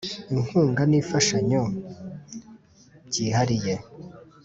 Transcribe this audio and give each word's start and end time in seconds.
Inkunga 0.35 0.81
N 0.85 0.91
Imfashanyo 0.99 1.61
Byihariye 3.07 3.73